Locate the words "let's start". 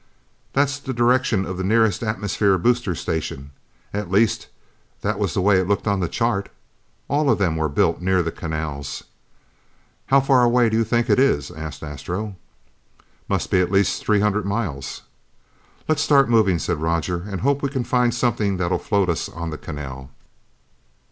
15.87-16.27